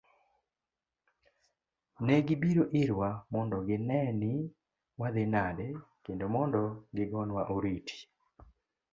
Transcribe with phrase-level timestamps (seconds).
[2.05, 4.31] Ne gibiro irwa mondo ginee ni
[4.99, 5.67] wadhi nade
[6.03, 6.61] kendo mondo
[6.95, 7.97] gigonwa oriti.